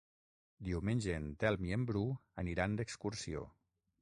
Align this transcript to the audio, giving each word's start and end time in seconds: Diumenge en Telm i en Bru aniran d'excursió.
Diumenge 0.69 1.13
en 1.19 1.27
Telm 1.43 1.67
i 1.69 1.75
en 1.77 1.85
Bru 1.91 2.03
aniran 2.45 2.79
d'excursió. 2.81 3.47